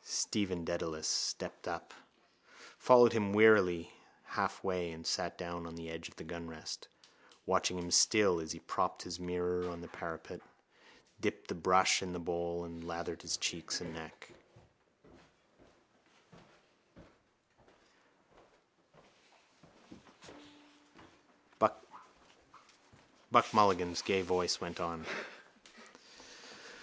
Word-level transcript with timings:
Stephen 0.00 0.64
Dedalus 0.64 1.06
stepped 1.06 1.68
up, 1.68 1.92
followed 2.78 3.12
him 3.12 3.34
wearily 3.34 3.92
halfway 4.24 4.90
and 4.90 5.06
sat 5.06 5.36
down 5.36 5.66
on 5.66 5.74
the 5.74 5.90
edge 5.90 6.08
of 6.08 6.16
the 6.16 6.24
gunrest, 6.24 6.86
watching 7.44 7.78
him 7.78 7.90
still 7.90 8.40
as 8.40 8.52
he 8.52 8.58
propped 8.60 9.02
his 9.02 9.20
mirror 9.20 9.68
on 9.68 9.82
the 9.82 9.88
parapet, 9.88 10.40
dipped 11.20 11.48
the 11.48 11.54
brush 11.54 12.00
in 12.02 12.14
the 12.14 12.18
bowl 12.18 12.64
and 12.64 12.82
lathered 12.88 13.22
cheeks 13.38 13.82
and 13.82 13.92
neck. 13.92 14.30
Buck 23.30 23.52
Mulligan's 23.54 24.00
gay 24.02 24.20
voice 24.22 24.58
went 24.60 24.78
on. 24.80 25.04